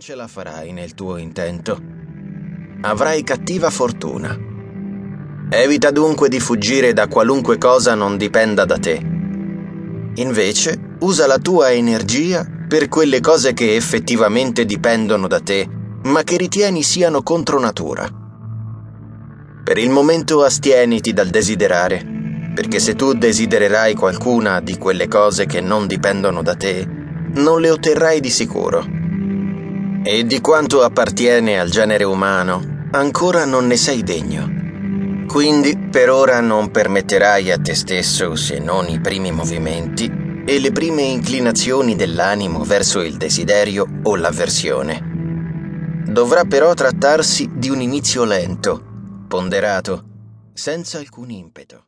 [0.00, 1.78] ce la farai nel tuo intento.
[2.80, 4.34] Avrai cattiva fortuna.
[5.50, 8.94] Evita dunque di fuggire da qualunque cosa non dipenda da te.
[10.14, 15.68] Invece, usa la tua energia per quelle cose che effettivamente dipendono da te,
[16.04, 18.08] ma che ritieni siano contro natura.
[19.62, 25.60] Per il momento astieniti dal desiderare, perché se tu desidererai qualcuna di quelle cose che
[25.60, 26.88] non dipendono da te,
[27.34, 28.99] non le otterrai di sicuro.
[30.02, 35.26] E di quanto appartiene al genere umano, ancora non ne sei degno.
[35.26, 40.10] Quindi per ora non permetterai a te stesso, se non i primi movimenti
[40.46, 46.02] e le prime inclinazioni dell'animo verso il desiderio o l'avversione.
[46.06, 48.82] Dovrà però trattarsi di un inizio lento,
[49.28, 50.04] ponderato,
[50.54, 51.84] senza alcun impeto.